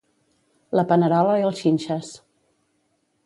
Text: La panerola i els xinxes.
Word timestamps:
La 0.79 0.85
panerola 0.91 1.35
i 1.41 1.45
els 1.49 1.61
xinxes. 1.65 2.11